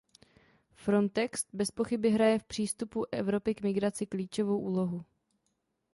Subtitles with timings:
[0.75, 5.05] Frontext bezpochyby hraje v přístupu Evropy k migraci klíčovou úlohu.